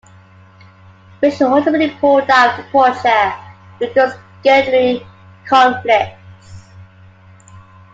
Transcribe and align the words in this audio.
Rinsch 1.21 1.41
ultimately 1.41 1.91
pulled 1.99 2.27
out 2.31 2.57
of 2.57 2.65
the 2.65 2.71
project 2.71 3.37
due 3.79 3.93
to 3.93 4.19
scheduling 4.43 5.05
conflicts. 5.47 6.63